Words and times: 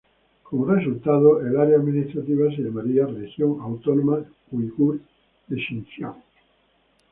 Como 0.41 0.65
resultado, 0.65 1.41
el 1.45 1.55
área 1.57 1.77
administrativa 1.77 2.49
se 2.49 2.63
llamaría 2.63 3.05
"Región 3.05 3.61
Autónoma 3.61 4.25
Uigur 4.49 4.99
de 5.45 5.57
Xinjiang". 5.63 6.15